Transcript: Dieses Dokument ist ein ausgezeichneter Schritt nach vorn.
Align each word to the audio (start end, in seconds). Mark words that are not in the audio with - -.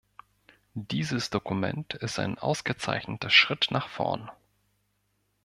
Dieses 0.73 1.29
Dokument 1.29 1.93
ist 1.93 2.17
ein 2.17 2.39
ausgezeichneter 2.39 3.29
Schritt 3.29 3.67
nach 3.69 3.87
vorn. 3.87 4.31